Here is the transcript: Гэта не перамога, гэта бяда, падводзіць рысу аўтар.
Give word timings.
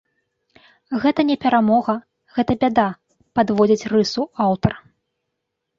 Гэта 1.03 1.21
не 1.31 1.35
перамога, 1.43 1.95
гэта 2.39 2.51
бяда, 2.65 2.89
падводзіць 3.41 3.87
рысу 3.95 4.23
аўтар. 4.49 4.73